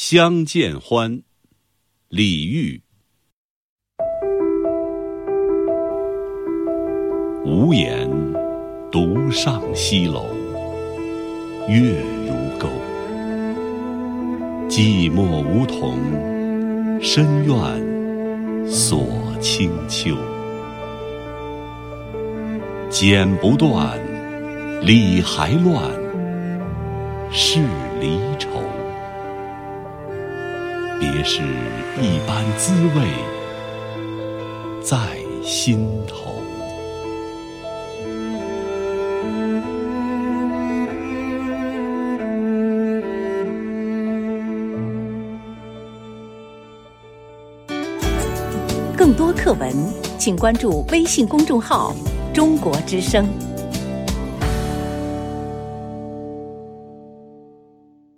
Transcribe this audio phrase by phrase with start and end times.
[0.00, 1.22] 相见欢，
[2.08, 2.82] 李煜。
[7.44, 8.08] 无言
[8.92, 10.26] 独上西楼，
[11.68, 12.68] 月如钩。
[14.68, 15.98] 寂寞梧桐
[17.02, 19.04] 深院锁
[19.40, 20.16] 清秋。
[22.88, 23.98] 剪不断，
[24.80, 25.90] 理还乱，
[27.32, 27.58] 是
[28.00, 28.62] 离愁。
[31.00, 31.42] 别是
[32.00, 33.06] 一般滋味
[34.82, 34.96] 在
[35.42, 36.34] 心头。
[48.96, 49.72] 更多课文，
[50.18, 51.94] 请关注微信公众号
[52.34, 53.26] “中国之声”。